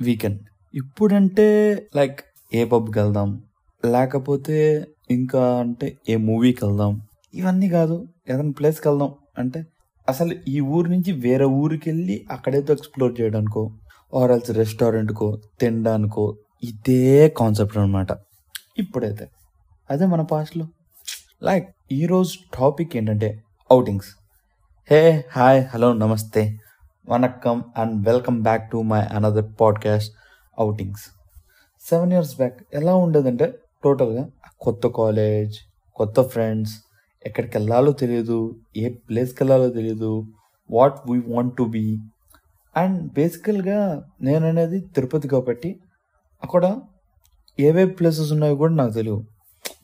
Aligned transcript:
Weekend 0.00 0.40
ఇప్పుడంటే 0.74 1.46
like 1.96 2.20
ఏ 2.54 2.64
పబ్కి 2.64 2.98
వెళ్దాం? 2.98 3.42
లేకపోతే 3.84 4.86
ఇంకా 5.10 5.58
అంటే 5.58 5.96
ఏ 6.08 6.16
మూవీకి 6.16 6.66
వెళ్దాం? 6.66 6.92
ఇవన్నీ 7.34 7.68
కాదు. 7.68 8.08
ఏదైనా 8.30 8.54
ప్లేస్కి 8.58 8.88
వెళ్దాం. 8.88 9.14
అంటే 9.38 9.64
అసలు 10.08 10.34
ఈ 10.48 10.60
ఊరు 10.60 10.88
నుంచి 10.90 11.12
వేరే 11.12 11.44
ఊరికి 11.44 11.90
వెళ్ళి 11.90 12.26
అక్కడేదో 12.30 12.72
ఎక్స్ప్లోర్ 12.72 13.20
చేయడానికో 13.20 13.62
ఆర్ 14.14 14.30
ఎల్స్ 14.30 14.50
రెస్టారెంట్కో 14.50 15.28
తినడానికో 15.60 16.36
ఇదే 16.62 17.28
కాన్సెప్ట్ 17.28 17.78
అనమాట 17.78 18.12
ఇప్పుడైతే. 18.78 19.28
అదే 19.90 20.06
మన 20.06 20.22
పాస్ట్లో 20.22 20.68
లైక్ 21.42 21.68
ఈరోజు 21.92 22.32
టాపిక్ 22.58 22.96
ఏంటంటే 22.96 23.28
అవుటింగ్స్ 23.70 24.10
హే 24.90 25.24
హాయ్ 25.32 25.64
హలో 25.74 25.92
నమస్తే. 25.92 26.42
Vanakkam 27.08 27.64
and 27.78 28.08
welcome 28.08 28.42
back 28.42 28.70
to 28.70 28.78
my 28.82 29.00
another 29.00 29.46
podcast 29.60 30.12
outings 30.58 31.04
seven 31.88 32.12
years 32.12 32.36
back 32.36 32.58
ఎలా 32.74 32.94
ఉండేదంటే 32.94 33.58
టోటల్గా 33.84 34.28
కొత్త 34.60 34.86
కాలేజ్ 34.86 35.54
కొత్త 35.94 36.20
ఫ్రెండ్స్ 36.22 36.72
ఎక్కడికి 37.26 37.58
వెళ్ళాలో 37.58 37.92
తెలియదు 37.92 38.56
ఏ 38.76 38.88
ప్లేస్కి 38.88 39.42
వెళ్ళాలో 39.42 39.68
తెలియదు 39.68 40.26
what 40.70 40.98
we 41.10 41.22
want 41.28 41.56
to 41.56 41.62
be 41.62 41.84
and 42.76 43.12
బేసికల్గా 43.12 44.08
నేను 44.22 44.48
అనేది 44.48 44.80
తిరుపతి 44.80 45.28
కాబట్టి 45.28 45.80
అక్కడ 46.42 46.80
ఏవే 47.58 47.86
ప్లేసెస్ 47.86 48.32
ఉన్నాయో 48.32 48.56
కూడా 48.56 48.74
నాకు 48.74 48.92
తెలియదు 48.92 49.24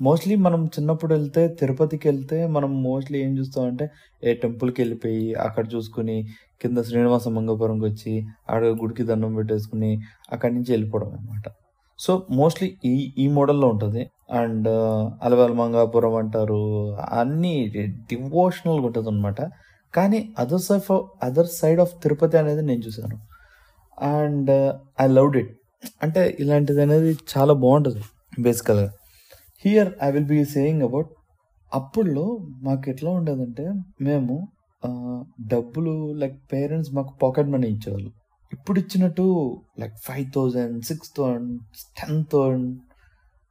మోస్ట్లీ 0.05 0.35
మనం 0.37 0.61
చిన్నప్పుడు 0.75 1.13
వెళ్తే 1.15 1.43
తిరుపతికి 1.61 2.07
వెళ్తే 2.09 2.39
మనం 2.47 2.71
మోస్ట్లీ 2.83 3.19
ఏం 3.23 3.33
చూస్తామంటే 3.39 3.87
ఏ 4.23 4.33
టెంపుల్కి 4.35 4.79
వెళ్ళిపోయి 4.83 5.27
అక్కడ 5.41 5.65
చూసుకుని 5.75 6.17
కింద 6.63 6.79
శ్రీనివాస 6.83 7.29
మంగపురంకి 7.29 7.85
వచ్చి 7.85 8.15
ఆడ 8.51 8.65
గుడికి 8.81 9.05
దండం 9.05 9.33
పెట్టేసుకుని 9.35 9.93
అక్కడి 10.33 10.53
నుంచి 10.55 10.73
వెళ్ళిపోవడం 10.73 11.11
అనమాట 11.11 11.49
సో 11.99 12.13
మోస్ట్లీ 12.31 12.69
ఈ 12.85 12.95
ఈ 13.19 13.27
మోడల్లో 13.29 13.67
ఉంటుంది. 13.69 14.03
అండ్ 14.33 14.69
uh, 14.69 15.01
అలవల్ 15.23 15.55
మంగాపురం 15.55 16.15
అంటారు 16.15 16.63
అన్నీ 17.13 17.55
డివోషనల్గా 18.11 18.87
ఉంటుంది 18.87 19.09
అనమాట 19.09 19.41
కానీ 19.95 20.19
other 20.39 20.63
side 20.63 20.91
other 21.23 21.51
side 21.53 21.81
of 21.81 21.93
Tirupati 22.05 22.37
అనేది 22.39 22.63
నేను 22.63 22.83
చూశాను. 22.87 23.19
అండ్ 24.13 24.51
ఐ 25.01 25.07
లవ్డ్ 25.09 25.37
ఇట్ 25.43 25.53
అంటే 26.03 26.23
ఇలాంటిది 26.41 26.83
అనేది 26.83 27.11
చాలా 27.33 27.53
బాగుంటుంది 27.65 28.03
బేసికల్గా 28.41 28.91
here 29.65 29.91
I 30.03 30.07
will 30.15 30.31
be 30.33 30.39
saying 30.55 30.83
about 30.83 31.11
అప్పుడులో 31.73 32.25
మాకు 32.63 32.85
ఎట్లా 32.91 33.11
ఉండేదంటే 33.11 33.65
మేము 34.07 34.35
డబ్బులు 35.53 35.95
లైక్ 36.23 36.37
పేరెంట్స్ 36.53 36.91
మాకు 36.95 37.13
పాకెట్ 37.23 37.49
మనీ 37.49 37.67
ఇచ్చేవాళ్ళు. 37.67 38.11
ఇప్పుడు 38.53 38.79
ఇచ్చినట్టు 38.79 39.25
like 39.79 39.95
five 40.09 40.27
thousand 40.35 40.77
six 40.85 41.11
thousand 41.17 41.49
ten 42.01 42.19
thousand 42.33 42.69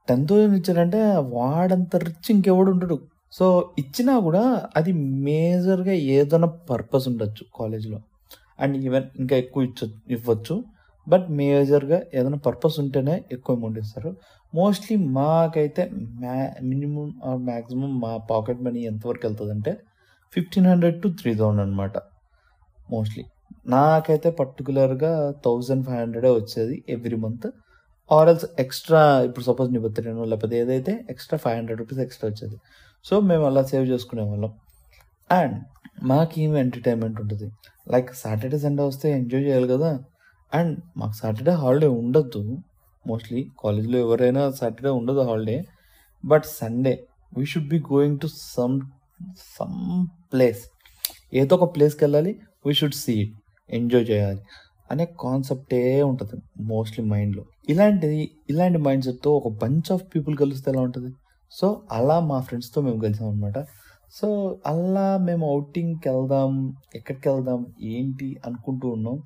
ten 0.07 0.27
thousand 0.27 0.55
ఇచ్చారంటే 0.59 1.01
వాడంత 1.37 1.95
రిచ్ 2.05 2.29
ఇంకెవడు 2.35 2.69
ఉంటాడు 2.71 2.97
సో 3.31 3.45
ఇచ్చినా 3.79 4.13
కూడా 4.19 4.43
అది 4.75 4.91
మేజర్గా 5.27 5.95
ఏదైనా 6.17 6.49
పర్పస్ 6.71 7.07
ఉండొచ్చు 7.11 7.45
కాలేజ్లో 7.59 7.99
అండ్ 8.59 8.77
ఈవెన్ 8.85 9.07
ఇంకా 9.21 9.35
ఎక్కువ 9.37 9.63
ఇచ్చ 9.63 9.81
ఇవ్వచ్చు. 10.09 10.55
బట్ 11.07 11.29
మేజర్గా 11.29 12.01
ఏదైనా 12.13 12.37
పర్పస్ 12.37 12.79
ఉంటేనే 12.79 13.23
ఎక్కువ 13.31 13.55
అమౌంట్ 13.55 13.79
ఇస్తారు. 13.79 14.15
మోస్ట్లీ 14.55 14.97
మాకైతే 14.97 15.89
మ్యా 15.93 16.53
మినిమం 16.61 17.13
ఆర్ 17.25 17.37
మ్యాక్సిమం 17.37 17.99
మా 17.99 18.17
పాకెట్ 18.17 18.61
మనీ 18.61 18.81
ఎంతవరకు 18.81 19.27
వెళ్తుందంటే 19.27 19.77
fifteen 20.33 20.65
hundred 20.65 21.01
to 21.01 21.07
three 21.07 21.35
thousand 21.35 21.61
అనమాట 21.61 21.97
మోస్ట్లీ 22.91 23.23
నాకైతే 23.67 24.31
పర్టికులర్గా 24.31 25.33
థౌజండ్ 25.45 25.85
ఫైవ్ 25.85 25.99
హండ్రెడే 25.99 26.29
వచ్చేది 26.29 26.83
every 26.89 27.15
month 27.15 27.47
or else 28.11 28.45
extra 28.59 29.21
ఇప్పుడు 29.21 29.45
సపోజ్ 29.45 29.73
నీ 29.73 29.79
లేకపోతే 30.25 30.59
ఏదైతే 30.59 31.05
extra 31.09 31.37
five 31.37 31.57
hundred 31.57 31.79
rupees 31.79 31.99
extra 31.99 32.29
వచ్చేది. 32.29 32.57
సో 33.05 33.19
మేము 33.19 33.45
అలా 33.45 33.63
సేవ్ 33.63 33.85
చేసుకునే 33.85 34.21
వాళ్ళం. 34.21 34.53
అండ్ 35.31 35.63
మాకు 36.03 36.39
ఎంటర్టైన్మెంట్ 36.39 37.21
ఉంటుంది? 37.21 37.51
లైక్ 37.91 38.13
సాటర్డే 38.15 38.57
సండే 38.57 38.83
వస్తే 38.83 39.11
ఎంజాయ్ 39.11 39.43
చేయాలి 39.43 39.67
కదా. 39.67 39.99
అండ్ 40.53 40.75
మాకు 40.99 41.15
సాటర్డే 41.21 41.53
హాలిడే 41.61 41.89
ఉండొద్దు. 42.01 42.41
మోస్ట్లీ 43.05 43.41
కాలేజ్లో 43.63 43.97
ఎవరైనా 44.05 44.43
సాటర్డే 44.59 44.91
ఉండదు 44.99 45.21
holiday. 45.29 45.57
But 46.23 46.45
Sunday 46.59 46.93
we 47.37 47.45
should 47.51 47.69
be 47.75 47.79
going 47.93 48.17
to 48.23 48.27
some 48.55 48.75
some 49.55 49.79
place 50.33 50.61
ఏదో 51.41 51.53
ఒక 51.57 51.65
ప్లేస్కి 51.75 52.01
వెళ్ళాలి 52.05 52.31
we 52.67 52.73
should 52.79 52.97
see 53.03 53.15
it 53.23 53.33
enjoy 53.69 54.05
చేయాలి 54.11 54.41
అనే 54.91 55.05
కాన్సెప్టే 55.23 55.81
ఉంటుంది 56.09 56.37
మోస్ట్లీ 56.71 57.03
మైండ్లో 57.13 57.43
ఇలాంటిది 57.71 58.19
ఇలాంటి 58.51 58.79
మైండ్ 58.87 59.05
సెట్తో 59.07 59.31
ఒక 59.39 59.49
బంచ్ 59.63 59.89
ఆఫ్ 59.95 60.03
పీపుల్ 60.13 60.35
కలిస్తే 60.41 60.67
ఎలా 60.71 60.81
ఉంటుంది? 60.87 61.11
సో 61.51 61.67
అలా 61.97 62.17
మా 62.31 62.37
ఫ్రెండ్స్తో 62.47 62.79
మేము 62.81 62.99
కలిసాం 63.05 63.27
అనమాట 63.31 63.57
సో 64.17 64.27
అలా 64.71 65.05
మేము 65.27 65.45
అవుటింగ్కి 65.53 66.07
వెళ్దాం 66.09 66.51
ఎక్కడికి 66.95 67.27
వెళ్దాం 67.29 67.61
ఏంటి 67.93 68.27
అనుకుంటూ 68.47 68.87
ఉన్నాం. 68.97 69.17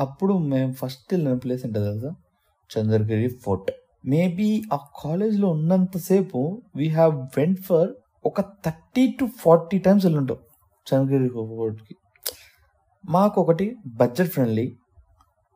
అప్పుడు 0.00 0.34
మేము 0.34 0.72
ఫస్ట్ 0.72 1.14
వెళ్ళిన 1.14 1.34
ప్లేస్ 1.34 1.66
ఏంటో 1.66 1.80
తెలుసా? 1.80 2.12
చంద్రగిరి 2.70 3.28
ఫోర్ట్ 3.28 3.70
మేబీ 4.06 4.62
ఆ 4.72 4.78
కాలేజ్లో 5.04 5.48
ఉన్నంతసేపు 5.48 6.62
వీ 6.76 6.88
హ్యావ్ 6.88 7.14
వెంట్ 7.38 7.60
ఫర్ 7.60 7.88
ఒక 8.26 8.40
థర్టీ 8.40 9.12
టు 9.20 9.28
ఫార్టీ 9.40 9.78
టైమ్స్ 9.78 10.06
వెళ్ళుంటాం 10.06 10.36
చంద్రగిరి 10.86 11.28
ఫోర్ట్కి 11.28 11.94
మాకు 13.04 13.40
ఒకటి 13.40 13.76
బడ్జెట్ 13.86 14.28
ఫ్రెండ్లీ 14.28 14.76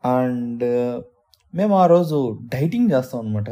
అండ్ 0.05 0.65
మేము 1.55 1.77
ఆ 1.77 1.87
రోజు 1.87 2.39
డైటింగ్ 2.55 2.91
చేస్తాం 2.93 3.21
అనమాట 3.21 3.51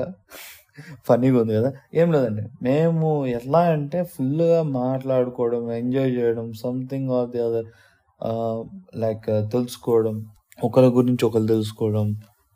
ఫన్నీగా 1.08 1.40
ఉంది 1.40 1.54
కదా? 1.54 1.72
ఏం 1.94 2.12
లేదండి. 2.12 2.42
మేము 2.62 3.26
ఎలా 3.26 3.58
అంటే 3.58 4.04
ఫుల్గా 4.04 4.62
మాట్లాడుకోవడం 4.62 5.72
ఎంజాయ్ 5.72 6.16
చేయడం 6.16 6.52
something 6.52 7.10
or 7.10 7.30
the 7.30 7.40
other 7.40 7.68
like 8.96 9.26
తెలుసుకోవడం. 9.52 10.16
ఒకరి 10.58 10.88
గురించి 10.96 11.22
ఒకరు 11.24 11.46
తెలుసుకోవడం 11.46 12.06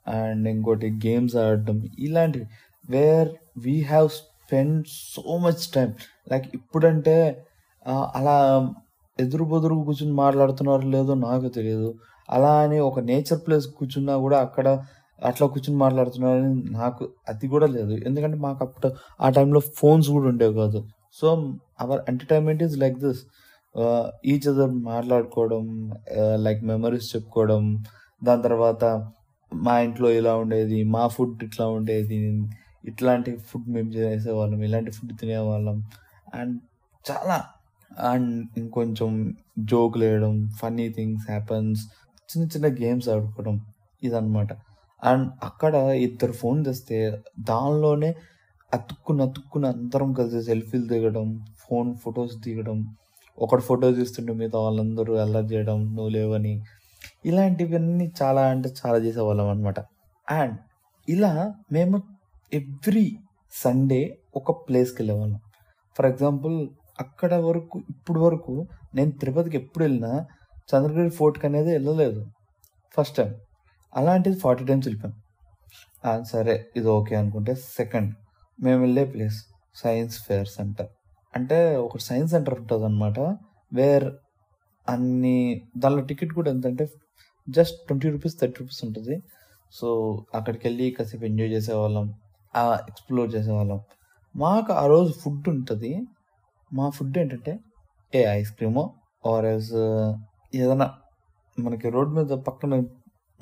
అండ్ 0.07 0.47
ఇంకోటి 0.49 0.89
గేమ్స్ 1.07 1.35
ఆడటం 1.37 1.77
ఇలాంటివి. 1.99 2.47
Where 2.91 3.31
we 3.65 3.75
have 3.83 4.09
spend 4.19 4.79
so 5.15 5.37
much 5.37 5.65
time 5.75 5.91
like 6.33 6.47
ఇప్పుడంటే 6.55 7.17
అలా 8.19 8.37
ఎదురు 9.21 9.45
బెదురు 9.45 9.75
కూర్చుని 9.89 10.13
మాట్లాడుతున్నారో 10.13 10.87
లేదో 10.89 11.15
నాకు 11.15 11.49
తెలియదు. 11.49 11.91
అలా 12.31 12.53
అని 12.63 12.79
ఒక 12.79 13.01
నేచర్ 13.01 13.41
ప్లేస్ 13.47 13.67
కూర్చున్నా 13.79 14.15
కూడా 14.17 14.39
అక్కడ 14.41 14.67
అట్లా 15.23 15.47
కూర్చుని 15.47 15.79
మాట్లాడుతున్నారని 15.79 16.55
నాకు 16.73 17.03
అది 17.29 17.47
కూడా 17.49 17.67
లేదు. 17.67 17.95
ఎందుకంటే 18.09 18.37
మాకు 18.39 18.61
అప్పుడు 18.65 18.89
ఆ 19.21 19.29
టైంలో 19.29 19.61
ఫోన్స్ 19.77 20.09
కూడా 20.09 20.29
ఉండేవి 20.29 20.55
కాదు. 20.55 20.81
So 21.21 21.29
our 21.81 22.01
entertainment 22.09 22.63
is 22.63 22.77
like 22.79 22.99
this 22.99 23.23
each 24.27 24.49
other 24.49 24.71
మాట్లాడుకోవడం 24.71 25.65
లైక్ 26.37 26.63
మెమరీస్ 26.65 27.17
చెప్పుకోవడం 27.17 27.85
దాని 28.25 28.43
తర్వాత 28.43 28.85
మా 29.53 29.81
ఇంట్లో 29.81 30.11
ఇలా 30.11 30.37
ఉండేది 30.37 30.85
మా 30.85 31.07
ఫుడ్ 31.07 31.45
ఇట్లా 31.45 31.67
ఉండేది 31.69 32.19
ఇట్లాంటి 32.85 33.37
ఫుడ్ 33.37 33.69
మేము 33.69 33.91
చేసేవాళ్ళం 33.91 34.61
ఇలాంటి 34.63 34.91
ఫుడ్ 34.91 35.13
తినేవాళ్ళం. 35.21 35.79
అండ్ 36.35 36.57
చాలా 37.05 37.37
అండ్ 37.91 38.59
ఇంకొంచెం 38.59 39.11
జోకులు 39.59 40.05
వేయడం 40.05 40.35
ఫన్నీ 40.61 40.89
థింగ్స్ 40.89 41.25
హ్యాపన్స్ 41.31 41.81
చిన్న 42.29 42.49
చిన్న 42.49 42.67
గేమ్స్ 42.83 43.09
ఆడుకోవడం 43.09 43.57
ఇదన్నమాట. 44.03 44.53
అండ్ 45.05 45.31
అక్కడ 45.43 45.75
ఇద్దరు 45.75 46.33
ఫోన్ 46.33 46.65
తెస్తే 46.65 46.99
దానిలోనే 47.41 48.15
అతుక్కుని 48.75 49.23
అతుక్కుని 49.23 49.67
అందరం 49.67 50.13
కలిసి 50.13 50.43
సెల్ఫీలు 50.43 50.87
దిగడం 50.87 51.47
ఫోన్ 51.59 51.95
ఫొటోస్ 51.97 52.37
దిగడం 52.37 52.79
ఒకటి 53.41 53.63
ఫోటో 53.63 53.93
తీస్తుంటే 53.93 54.33
మిగతా 54.33 54.59
వాళ్ళందరూ 54.59 55.13
అల్లరి 55.17 55.47
చేయడం 55.47 55.79
నువ్వు 55.85 56.09
లేవని. 56.09 56.55
ఇలాంటివన్నీ 57.27 58.07
చాలా 58.23 58.43
అంటే 58.49 58.69
చాలా 58.81 58.99
చేసేవాళ్ళం 58.99 59.49
అనమాట 59.49 59.81
అండ్ 60.31 60.57
ఇలా 61.09 61.33
మేము 61.73 62.03
ఎవ్రీ 62.55 63.07
సండే 63.65 64.19
ఒక 64.37 64.51
ప్లేస్కి 64.69 65.03
వెళ్ళేవాళ్ళం. 65.03 65.41
ఫర్ 65.97 66.07
ఎగ్జాంపుల్ 66.07 66.57
అక్కడ 67.01 67.35
వరకు 67.35 67.83
ఇప్పుడు 67.91 68.21
వరకు 68.21 68.55
నేను 68.95 69.11
తిరుపతికి 69.11 69.57
ఎప్పుడు 69.57 69.85
వెళ్ళినా 69.85 70.13
చంద్రగిరి 70.71 71.11
ఫోర్ట్కి 71.11 71.47
అనేది 71.47 71.71
వెళ్ళలేదు. 71.73 72.27
First 72.97 73.17
time. 73.17 73.35
అలాంటిది 73.97 74.39
ఫార్టీ 74.39 74.65
టైమ్స్ 74.65 74.89
వెళ్ళిపోయాం. 74.89 76.23
సరే 76.23 76.55
ఇది 76.77 76.89
ఓకే 76.89 77.17
అనుకుంటే 77.17 77.55
సెకండ్. 77.55 78.15
మేము 78.63 78.81
వెళ్ళే 78.81 79.05
ప్లేస్ 79.05 79.39
సైన్స్ 79.75 80.17
ఫేర్ 80.27 80.49
సెంటర్ 80.49 80.89
అంటే 81.37 81.77
ఒక 81.77 81.99
సైన్స్ 81.99 82.31
సెంటర్ 82.31 82.61
ఉంటుంది 82.61 82.85
అనమాట 82.85 83.21
వేర్ 83.73 84.13
అన్ని 84.89 85.63
దానిలో 85.79 86.03
టికెట్ 86.03 86.33
కూడా 86.33 86.51
ఎంతంటే 86.51 86.89
just 87.49 87.77
twenty 87.87 88.11
rupees 88.11 88.41
thirty 88.41 88.57
rupees 88.61 88.85
ఉంటుంది. 88.85 89.23
సో 89.73 89.89
అక్కడికి 90.35 90.69
వెళ్ళి 90.69 90.91
కాసేపు 90.91 91.25
ఎంజాయ్ 91.25 91.51
చేసేవాళ్ళం 91.51 92.15
ఎక్స్ప్లోర్ 92.89 93.35
చేసేవాళ్ళం. 93.35 93.81
మాకు 94.37 94.73
ఆ 94.73 94.87
రోజు 94.87 95.13
ఫుడ్ 95.13 95.49
ఉంటుంది. 95.49 96.07
మా 96.73 96.91
ఫుడ్ 96.91 97.19
ఏంటంటే 97.19 97.59
ఏ 98.15 98.25
ఐస్ 98.25 98.53
క్రీమో 98.53 98.95
ఆర్ 99.27 99.45
ఎస్ 99.45 99.73
ఏదైనా 100.55 100.91
మనకి 101.59 101.91
రోడ్ 101.91 102.13
మీద 102.15 102.27
పక్కన 102.27 102.75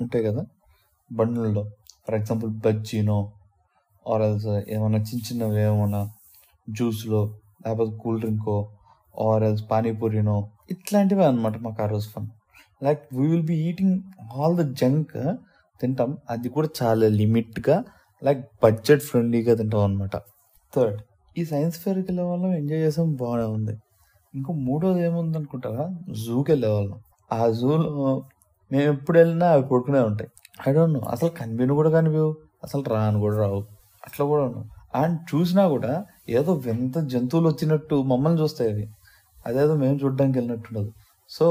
ఉంటాయి 0.01 0.23
కదా 0.25 0.45
బండ్లలో. 1.11 1.63
ఫర్ 2.07 2.15
ఎగ్జాంపుల్ 2.15 2.51
బజ్జీనో 2.65 3.31
ఆర్ 4.13 4.21
ఎల్స్ 4.21 4.47
ఏమైనా 4.47 4.97
చిన్న 4.97 5.21
చిన్నవి 5.29 5.61
ఏమైనా 5.61 6.01
జ్యూస్లో 6.69 7.21
లేకపోతే 7.65 7.97
కూల్ 7.97 8.19
డ్రింకో 8.19 8.69
ఆర్ 9.21 9.43
ఎల్స్ 9.43 9.63
పానీపూరినో 9.71 10.49
ఇట్లాంటివి 10.71 11.23
అనమాట 11.23 11.57
మాకు 11.57 11.83
ఆ 11.83 11.85
రోజు 11.85 12.09
fun 12.09 12.27
like 12.83 13.01
we 13.13 13.27
will 13.27 13.45
be 13.45 13.57
eating 13.69 13.97
all 14.37 14.55
the 14.57 14.73
junk 14.73 15.17
తింటాం. 15.81 16.17
అది 16.29 16.49
కూడా 16.49 16.67
చాలా 16.81 17.07
లిమిట్గా 17.07 17.83
లైక్ 18.23 18.41
బడ్జెట్ 18.63 19.03
ఫ్రెండ్లీగా 19.03 19.55
తింటాం 19.55 19.83
అనమాట 19.83 20.15
థర్డ్ 20.73 21.01
ఈ 21.37 21.45
సైన్స్ 21.45 21.79
ఫేర్కి 21.79 22.05
వెళ్ళే 22.09 22.23
వాళ్ళం 22.23 22.51
ఎంజాయ్ 22.53 22.81
చేసాం 22.81 23.15
బాగానే 23.15 23.43
ఉంది. 23.43 23.73
ఇంకో 24.33 24.53
మూడోది 24.53 25.01
ఏముంది 25.01 25.37
అనుకుంటారా? 25.37 25.85
జూకి 26.25 26.51
వెళ్ళే 26.51 26.67
వాళ్ళం. 26.67 26.99
ఆ 27.31 27.49
జూలో 27.49 28.23
మేము 28.71 28.93
ఎప్పుడు 28.93 29.17
వెళ్ళినా 29.17 29.47
అవి 29.51 29.63
పడుకునే 29.63 29.99
ఉంటాయి. 29.99 30.29
ఐ 30.67 30.73
డోంట్ 30.73 30.93
నో 30.93 30.99
అసలు 30.99 31.29
కనిపించను 31.29 31.73
కూడా 31.73 31.89
కనిపించవు 31.89 32.35
అసలు 32.63 32.83
రాను 32.83 33.19
కూడా 33.19 33.37
రావు. 33.37 33.61
అట్లా 34.05 34.25
కూడా 34.25 34.43
ఉన్నాం. 34.43 34.65
అండ్ 34.93 35.17
చూసినా 35.31 35.63
కూడా 35.67 35.93
ఏదో 36.29 36.53
వింత 36.65 36.97
జంతువులు 37.13 37.47
వచ్చినట్టు 37.49 37.95
మమ్మల్ని 38.11 38.39
చూస్తాయి 38.41 38.69
అవి. 38.73 38.85
అదేదో 39.47 39.73
మేము 39.75 39.95
చూడడానికి 40.03 40.37
వెళ్ళినట్టుండదు. 40.39 40.91
సో 41.29 41.45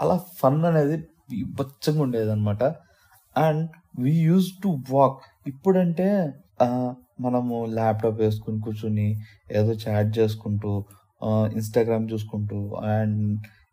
అలా 0.00 0.16
ఫన్ 0.40 0.60
అనేది 0.64 0.96
బచ్చంగా 1.58 2.02
ఉండేది 2.02 2.30
అనమాట 2.30 2.62
and 3.36 3.64
we 4.00 4.12
use 4.28 4.48
to 4.62 4.70
walk 4.90 5.20
ఇప్పుడంటే 5.46 6.08
మనము 7.20 7.54
ల్యాప్టాప్ 7.78 8.18
వేసుకుని 8.20 8.58
కూర్చుని 8.60 9.08
ఏదో 9.52 9.72
చాట్ 9.84 10.10
చేసుకుంటూ 10.18 10.70
ఇన్స్టాగ్రామ్ 11.52 12.06
చూసుకుంటూ 12.12 12.58
అండ్ 12.94 13.20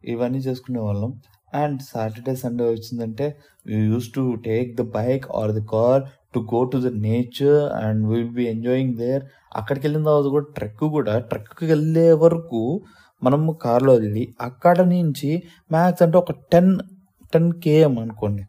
ఇవన్నీ 0.05 0.37
చేసుకునే 0.37 0.79
వాళ్ళం. 0.79 1.11
అండ్ 1.53 1.81
సాటర్డే 1.81 2.35
సండే 2.35 2.63
వచ్చిందంటే 2.69 3.25
you 3.67 3.77
uses 3.91 4.09
to 4.15 4.23
take 4.45 4.69
the 4.75 4.81
bike 4.81 5.25
or 5.35 5.51
the 5.51 5.61
car 5.65 6.03
to 6.37 6.55
go 6.55 6.63
to 6.63 6.77
the 6.77 6.91
nature 6.97 7.73
and 7.85 8.07
will 8.07 8.31
be 8.31 8.45
enjoying 8.47 8.95
there 8.95 9.23
అక్కడికి 9.55 9.87
వెళ్ళిన 9.87 10.03
తర్వాత 10.05 10.25
కూడా 10.25 10.45
ట్రెక్ 10.55 10.77
కూడా 10.77 11.19
ట్రెక్కి 11.19 11.65
వెళ్ళే 11.65 12.13
వరకు 12.13 12.81
మనము 13.23 13.51
కార్లో 13.51 13.93
వెళ్ళి 13.93 14.23
అక్కడ 14.41 14.81
నుంచి 14.81 15.43
మ్యాక్స్ 15.71 16.03
అంటే 16.03 16.17
ఒక 16.17 16.31
టెన్ 16.31 16.77
టెన్ 17.33 17.53
కేఎం 17.53 17.99
అనుకోండి 17.99 18.43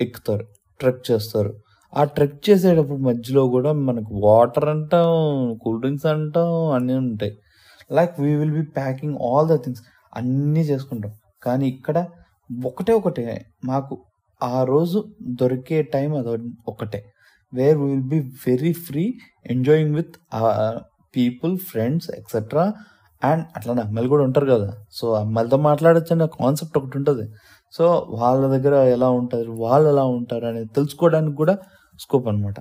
ఎక్కుతారు 0.00 0.44
ట్రెక్ 0.80 1.10
చేస్తారు. 1.10 1.52
ఆ 1.96 2.04
ట్రెక్ 2.04 2.50
చేసేటప్పుడు 2.50 2.98
మధ్యలో 2.98 3.48
కూడా 3.48 3.72
మనకు 3.72 4.14
వాటర్ 4.14 4.68
అంటాం 4.68 5.10
కూల్ 5.62 5.80
డ్రింక్స్ 5.80 6.06
అంటాం 6.06 6.70
అన్నీ 6.72 6.94
ఉంటాయి. 6.94 7.32
Like 7.92 8.20
we 8.20 8.34
will 8.34 8.52
be 8.52 8.62
packing 8.62 9.16
all 9.30 9.48
the 9.48 9.56
things 9.64 9.82
అన్నీ 10.16 10.60
చేసుకుంటాం. 10.60 11.12
కానీ 11.42 11.68
ఇక్కడ 11.68 12.06
ఒకటే 12.64 12.92
ఒకటే. 12.92 13.44
మాకు 13.64 14.04
ఆ 14.42 14.64
రోజు 14.64 15.04
దొరికే 15.22 15.82
టైం 15.82 16.16
అది 16.16 16.28
ఒకటే. 16.68 17.11
Where 17.58 17.78
will 17.82 18.06
be 18.14 18.18
very 18.46 18.72
free 18.86 19.04
enjoying 19.54 19.94
with 19.98 20.14
people 21.16 21.54
friends 21.70 22.08
etcetera 22.18 22.64
and 23.22 23.42
అట్లానే 23.56 23.80
అమ్మాయిలు 23.86 24.10
కూడా 24.12 24.24
ఉంటారు 24.28 24.46
కదా. 24.54 24.68
సో 24.98 25.06
అమ్మాయిలతో 25.22 25.58
మాట్లాడచ్చు 25.68 26.12
అనే 26.16 26.26
కాన్సెప్ట్ 26.40 26.76
ఒకటి 26.80 26.96
ఉంటుంది. 27.00 27.26
సో 27.76 27.84
వాళ్ళ 28.20 28.42
దగ్గర 28.54 28.74
ఎలా 28.96 29.08
ఉంటారు 29.20 29.52
వాళ్ళు 29.64 29.86
ఎలా 29.92 30.04
ఉంటారు 30.18 30.46
అనేది 30.50 30.70
తెలుసుకోవడానికి 30.78 31.36
కూడా 31.42 31.54
స్కోప్ 32.04 32.26
అనమాట 32.32 32.58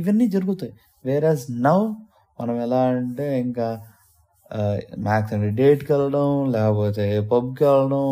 ఇవన్నీ 0.00 0.26
జరుగుతాయి. 0.36 0.72
వేరాజ్ 1.08 1.44
నవ్ 1.66 1.86
మనం 2.40 2.56
ఎలా 2.66 2.80
అంటే 3.00 3.26
ఇంకా 3.46 3.66
మ్యాక్స్ 5.06 5.32
అంటే 5.34 5.48
డేట్కి 5.60 5.90
వెళ్ళడం 5.92 6.28
లేకపోతే 6.54 7.04
పబ్కి 7.32 7.64
వెళ్ళడం 7.68 8.04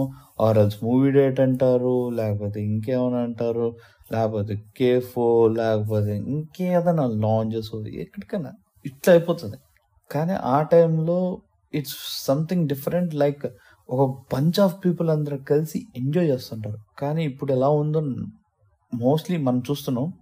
ఆర్ 0.45 0.59
ఎల్స్ 0.63 0.79
మూవీ 0.87 1.09
డేట్ 1.17 1.41
అంటారు 1.47 1.97
లేకపోతే 2.19 2.59
ఇంకేమైనా 2.71 3.21
అంటారు. 3.29 3.67
లేకపోతే 4.13 4.55
కే 4.77 5.01
ఫోర్ 5.01 5.53
లేకపోతే 5.53 6.17
ఇంకేదైనా 6.17 7.07
లాంచెస్ 7.07 7.71
ఎక్కడికైనా 7.75 8.53
ఇట్లా 8.87 9.13
అయిపోతుంది. 9.15 9.59
కానీ 10.11 10.33
ఆ 10.33 10.63
టైంలో 10.63 11.41
ఇట్స్ 11.75 12.27
సంథింగ్ 12.27 12.69
డిఫరెంట్ 12.69 13.15
లైక్ 13.15 13.47
ఒక 13.89 14.03
బంచ్ 14.33 14.61
ఆఫ్ 14.61 14.75
పీపుల్ 14.85 15.11
అందరూ 15.11 15.39
కలిసి 15.39 15.87
ఎంజాయ్ 15.97 16.29
చేస్తుంటారు. 16.29 16.79
కానీ 16.99 17.25
ఇప్పుడు 17.25 17.53
ఎలా 17.53 17.69
ఉందో 17.69 18.01
మోస్ట్లీ 18.95 19.37
మనం 19.37 19.59
చూస్తున్నాం. 19.71 20.13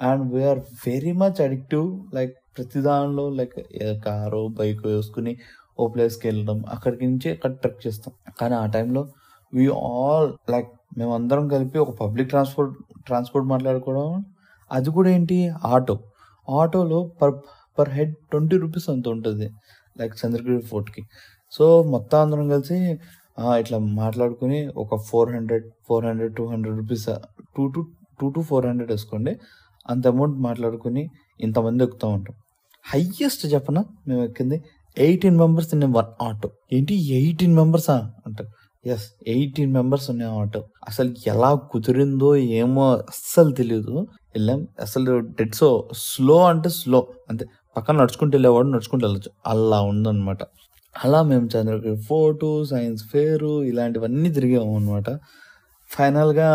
And 0.00 0.34
we're 0.34 0.58
very 0.86 1.12
much 1.12 1.40
addictive 1.40 2.14
like 2.14 2.34
ప్రతి 2.56 2.80
దానిలో 2.80 3.30
లైక్ 3.30 3.54
కారు 4.04 4.48
బైక్ 4.48 4.86
వేసుకుని 4.86 5.36
ఓ 5.78 5.88
ప్లేస్కి 5.88 6.28
వెళ్ళడం 6.28 6.64
అక్కడికి 6.68 7.06
నుంచి 7.06 7.30
అక్కడ 7.30 7.52
ట్రెక్ 7.52 7.86
చేస్తాం. 7.86 8.14
కానీ 8.40 8.54
ఆ 8.54 8.66
టైంలో 8.66 9.08
వీ 9.54 9.68
ఆల్ 9.68 10.32
లైక్ 10.50 10.70
మేమందరం 10.98 11.48
కలిపి 11.48 11.78
ఒక 11.78 12.00
పబ్లిక్ 12.00 12.28
ట్రాన్స్పోర్ట్ 12.28 12.74
ట్రాన్స్పోర్ట్ 13.06 13.48
మాట్లాడుకోవడం 13.48 14.24
అది 14.72 14.90
కూడా 14.90 15.10
ఏంటి? 15.10 15.48
ఆటో. 15.64 15.98
ఆటోలో 16.50 17.12
per 17.22 17.34
per 17.78 17.88
head 17.88 18.14
twenty 18.30 18.56
rupees 18.56 18.90
అంత 18.90 19.08
ఉంటుంది 19.08 19.50
లైక్ 20.00 20.14
చంద్రగిరి 20.26 20.62
ఫోర్ట్కి. 20.62 21.02
సో 21.52 21.82
మొత్తం 21.82 22.20
అందరం 22.20 22.48
కలిసి 22.48 22.98
ఇట్లా 23.58 23.78
మాట్లాడుకుని 23.78 24.66
ఒక 24.66 24.96
four 24.96 25.32
hundred 25.32 25.70
four 25.88 26.06
hundred 26.06 26.36
two 26.36 26.46
hundred 26.46 26.76
rupees 26.78 27.06
two 27.56 27.66
to 27.70 27.86
two 28.20 28.30
to 28.30 28.40
four 28.40 28.66
hundred 28.66 28.90
వేసుకోండి. 28.90 29.36
అంత 29.90 30.06
అమౌంట్ 30.06 30.38
మాట్లాడుకుని 30.38 31.10
ఇంతమంది 31.40 31.84
ఎక్కుతూ 31.84 32.08
ఉంటాం. 32.08 32.36
హయ్యెస్ట్ 32.94 33.54
చెప్పనా? 33.54 33.84
మేము 34.08 34.24
ఎక్కింది 34.24 34.62
eighteen 34.98 35.36
members 35.36 35.74
in 35.74 35.84
one 35.84 36.22
auto. 36.22 36.50
ఏంటి 36.72 36.94
ఎయిటీన్ 37.14 37.54
మెంబర్సా? 37.56 38.12
అంటారు. 38.26 38.50
ఎస్ 38.86 39.10
ఎయిటీన్ 39.26 39.72
మెంబర్స్ 39.72 40.10
ఉన్నాయి 40.10 40.32
ఆటో 40.32 40.64
అసలు 40.88 41.14
ఎలా 41.26 41.54
కుదిరిందో 41.54 42.36
ఏమో 42.36 42.96
అస్సలు 42.96 43.50
తెలియదు 43.50 44.06
వెళ్ళాం. 44.34 44.66
అసలు 44.80 45.18
డెడ్ 45.18 45.54
సో 45.54 45.88
స్లో 45.96 46.44
అంటే 46.44 46.68
స్లో 46.68 47.06
అంతే. 47.30 47.46
పక్కన 47.76 47.96
నడుచుకుంటూ 47.96 48.36
వెళ్ళేవాడు 48.36 48.66
నడుచుకుంటూ 48.66 49.06
వెళ్ళచ్చు. 49.06 49.30
అలా 49.46 49.80
ఉందన్నమాట. 49.82 50.38
అలా 51.04 51.22
మేము 51.22 51.48
చంద్రగిరి 51.56 51.96
ఫోర్టు 51.96 52.64
సైన్స్ 52.64 53.04
ఫేరు 53.12 53.62
ఇలాంటివన్నీ 53.62 54.32
తిరిగాము 54.32 54.76
అనమాట 54.76 55.10
ఫైనల్గా 55.88 56.50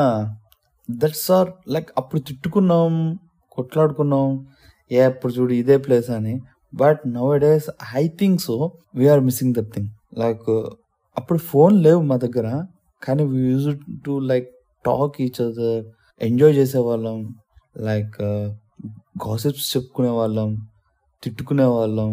దట్స్ 0.91 1.31
ఆర్ 1.31 1.49
లైక్ 1.69 1.89
అప్పుడు 1.97 2.21
తిట్టుకున్నాం 2.21 3.19
కొట్లాడుకున్నాం. 3.51 4.47
ఏ 4.91 5.01
అప్పుడు 5.01 5.33
చూడు 5.33 5.53
ఇదే 5.53 5.77
ప్లేస్ 5.77 6.09
అని. 6.09 6.41
But 6.73 6.99
nowadays 7.39 7.69
I 7.95 8.07
think 8.07 8.41
so 8.41 8.71
we're 8.95 9.19
missing 9.19 9.53
that 9.53 9.71
thing 9.73 9.89
like 10.19 10.69
అప్పుడు 11.17 11.39
ఫోన్ 11.51 11.75
లేవు 11.83 12.01
మా 12.01 12.15
దగ్గర 12.15 12.47
కానీ 13.01 13.23
we 13.23 13.39
use 13.51 13.67
to 14.05 14.13
like 14.31 14.49
talk 14.85 15.15
each 15.21 15.39
other 15.41 15.79
enjoy 16.21 16.53
చేసేవాళ్ళం. 16.53 17.17
లైక్ 17.87 18.17
గాసిప్స్ 19.25 19.67
uh, 19.67 19.71
చెప్పుకునే 19.73 20.09
వాళ్ళం 20.09 20.49
తిట్టుకునే 21.23 21.65
వాళ్ళం 21.65 22.11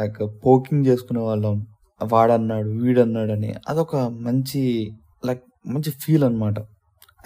లైక్ 0.00 0.18
um, 0.22 0.32
పోకింగ్ 0.44 0.82
uh, 0.82 0.88
చేసుకునే 0.88 1.20
వాళ్ళం 1.20 1.56
వాడన్నాడు 2.00 2.70
వీడన్నాడు 2.82 3.32
అని 3.32 3.50
అదొక 3.68 3.96
మంచి 4.26 4.62
లైక్ 5.26 5.44
మంచి 5.66 5.90
ఫీల్ 6.02 6.24
అనమాట 6.24 6.58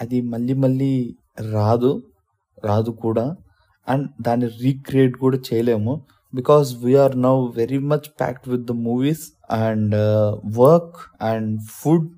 అది 0.01 0.17
మళ్ళీ 0.33 0.53
మళ్ళీ 0.53 0.91
రాదు 1.51 1.91
రాదు 2.65 2.91
కూడా. 3.05 3.25
అండ్ 3.87 4.07
దాన్ని 4.21 4.47
రీక్రియేట్ 4.63 5.15
కూడా 5.17 5.37
చేయలేము. 5.49 5.93
Because 6.33 6.67
we're 6.83 7.15
now 7.21 7.35
very 7.55 7.79
much 7.91 8.07
packed 8.19 8.47
with 8.53 8.65
the 8.71 8.75
movies 8.87 9.25
and 9.49 9.95
work 10.57 10.97
and 11.21 11.61
food 11.61 12.09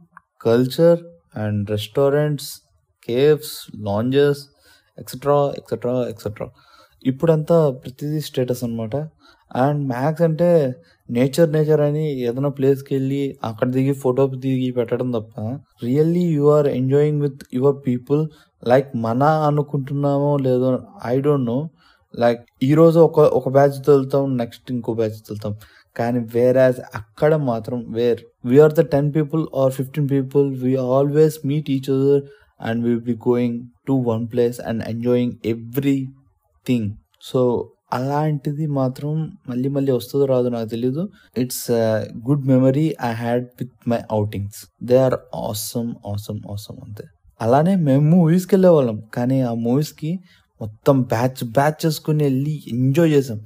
culture 0.45 0.99
and 1.35 1.71
restaurants 1.71 2.49
cafes 3.09 3.53
lounges 3.81 4.41
etcetera 4.97 5.51
etcetera 5.57 5.93
etcetera 6.03 6.47
ఇప్పుడంతా 7.05 7.69
ప్రతిదీ 7.69 8.19
స్టేటస్ 8.19 8.63
అనమాట 8.63 8.95
అండ్ 9.55 9.87
మ్యాక్స్ 9.87 10.21
అంటే 10.21 10.49
నేచర్ 11.09 11.49
నేచర్ 11.51 11.81
అని 11.81 12.03
ఏదైనా 12.19 12.49
ప్లేస్కి 12.49 12.95
వెళ్ళి 12.95 13.35
అక్కడ 13.43 13.69
దిగి 13.69 13.93
ఫోటో 13.93 14.27
దిగి 14.27 14.71
పెట్టడం 14.71 15.11
తప్ప 15.11 15.39
really 15.83 16.25
you 16.33 16.43
are 16.49 16.67
enjoying 16.67 17.21
with 17.21 17.43
your 17.53 17.77
people 17.87 18.27
like 18.63 18.89
మన 18.95 19.23
అనుకుంటున్నామో 19.23 20.37
లేదో 20.37 20.79
ఐ 21.05 21.19
డోంట్ 21.19 21.45
నో 21.45 21.69
లైక్ 22.13 22.41
ఈరోజు 22.63 22.99
ఒక 22.99 23.19
ఒక 23.19 23.49
బ్యాచ్ 23.49 23.89
వెళ్తాం 23.89 24.37
నెక్స్ట్ 24.37 24.71
ఇంకో 24.71 24.93
బ్యాచ్ 24.93 25.17
వెళ్తాం. 25.29 25.53
కానీ 25.95 26.19
వేర్ 26.33 26.57
యాజ్ 26.57 26.79
అక్కడ 26.95 27.35
మాత్రం 27.35 27.85
where 27.89 28.21
we're 28.45 28.73
the 28.73 28.83
ten 28.93 29.13
people 29.15 29.43
or 29.55 29.73
fifteen 29.73 30.09
people 30.09 30.47
we 30.63 30.75
always 30.75 31.37
meet 31.45 31.71
each 31.71 31.89
other 31.89 32.23
and 32.61 32.85
we 32.85 32.95
be 32.99 33.15
going 33.29 33.59
to 33.87 33.93
one 33.93 34.27
place 34.33 34.59
and 34.61 34.83
enjoying 34.89 35.33
everything 36.65 36.89
so 37.21 37.41
అలాంటిది 37.93 38.67
మాత్రం 38.67 39.31
మళ్ళీ 39.49 39.69
మళ్ళీ 39.69 39.91
వస్తుందో 39.91 40.25
రాదో 40.25 40.49
నాకు 40.49 40.69
తెలీదు. 40.69 41.09
It's 41.37 41.71
good 42.29 42.45
memory 42.45 42.85
I 43.03 43.11
had 43.13 43.43
with 43.61 43.89
my 43.89 43.99
outings 44.11 44.59
they 44.83 44.97
are 44.97 45.15
awesome 45.35 45.91
awesome 46.07 46.39
awesome 46.51 46.77
అంతే. 46.87 47.03
అలానే 47.41 47.75
మేము 47.75 48.03
మూవీస్కి 48.09 48.55
వెళ్ళేవాళ్ళం. 48.55 49.01
కానీ 49.13 49.41
ఆ 49.41 49.53
మూవీస్కి 49.53 50.11
మొత్తం 50.61 51.01
బ్యాచ్ 51.01 51.43
బ్యాచ్ 51.43 51.85
చేసుకుని 51.85 52.23
వెళ్ళి 52.23 52.53
ఎంజాయ్ 52.67 53.11
చేసాం. 53.11 53.39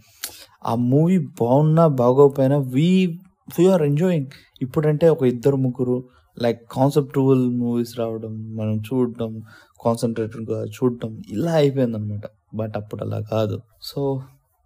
ఆ 0.66 0.76
మూవీ 0.76 1.18
బాగున్నా 1.18 1.88
బాగోకపోయినా 1.88 2.58
వీ 2.58 3.20
వీఆర్ 3.60 3.82
ఎంజాయింగ్ 3.82 4.26
ఇప్పుడంటే 4.62 5.10
ఒక 5.10 5.24
ఇద్దరు 5.24 5.56
ముగ్గురు 5.56 6.04
లైక్ 6.42 6.72
కాన్సెప్టువల్ 6.72 7.50
మూవీస్ 7.50 8.00
రావడం 8.00 8.56
మనం 8.56 8.78
చూడడం 8.78 9.42
కాన్సన్ట్రేటెడ్గా 9.86 10.66
చూడడం 10.66 11.22
ఇలా 11.30 11.52
అయిపోయింది 11.52 11.98
అనమాట 11.98 12.22
బట్ 12.56 12.74
అప్పుడు 12.78 13.04
అలా 13.04 13.20
కాదు. 13.32 13.60
So 13.82 14.22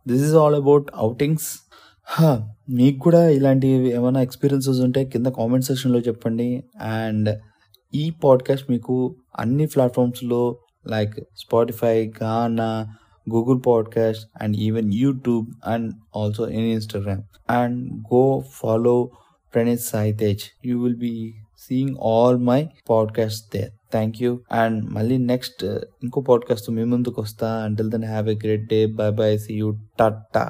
this 0.08 0.24
is 0.24 0.36
all 0.36 0.56
about 0.56 0.88
outings 0.96 1.50
మీకు 2.70 3.00
కూడా 3.00 3.30
ఇలాంటివి 3.30 3.92
ఏమైనా 3.92 4.22
ఎక్స్పీరియన్సెస్ 4.22 4.80
ఉంటే 4.80 5.06
కింద 5.06 5.26
కామెంట్ 5.28 5.66
సెక్షన్లో 5.66 6.00
చెప్పండి. 6.00 6.64
అండ్ 6.82 7.40
ఈ 7.96 8.10
పాడ్కాస్ట్ 8.24 8.72
మీకు 8.72 9.16
అన్ని 9.40 9.66
ప్లాట్ఫామ్స్లో 9.66 10.58
like 10.88 11.20
Spotify 11.38 12.12
Gaana 12.24 12.94
Google 13.29 13.61
podcast 13.67 14.25
and 14.43 14.57
even 14.57 14.91
YouTube 14.95 15.47
and 15.67 15.89
also 16.17 16.45
in 16.49 16.69
Instagram 16.73 17.23
and 17.51 17.79
go 18.15 18.25
follow 18.55 18.97
Praneeth 19.55 19.87
Saitej 19.95 20.45
you 20.67 20.75
will 20.83 21.01
be 21.05 21.15
seeing 21.59 21.97
all 22.03 22.39
my 22.43 22.61
podcast 22.91 23.45
there 23.57 23.73
thank 23.93 24.23
you 24.23 24.33
and 24.53 24.79
మళ్ళీ 24.91 25.19
next 25.33 25.65
ఇంకో 26.05 26.21
podcast 26.21 26.71
మీ 26.71 26.85
ముందుకు 26.85 27.21
వస్తా 27.23 27.51
until 27.65 27.91
then 27.91 28.05
have 28.05 28.29
a 28.29 28.37
great 28.45 28.67
day 28.71 28.81
bye 29.01 29.11
bye 29.13 29.33
see 29.37 29.55
you 29.55 29.71
tata 29.99 30.47